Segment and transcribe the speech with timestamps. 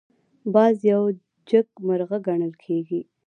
[0.53, 1.03] باز یو
[1.49, 3.01] جګمرغه ګڼل کېږي